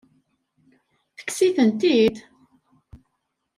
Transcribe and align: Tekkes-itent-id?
Tekkes-itent-id? 1.15 2.15